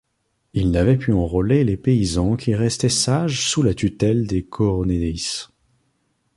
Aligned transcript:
Ils 0.55 0.71
n’avaient 0.71 0.97
pu 0.97 1.13
enrôler 1.13 1.63
les 1.63 1.77
paysans 1.77 2.35
qui 2.35 2.55
restaient 2.55 2.89
sage 2.89 3.47
sous 3.47 3.61
la 3.61 3.75
tutelle 3.75 4.25
des 4.25 4.41
coronéis. 4.43 5.47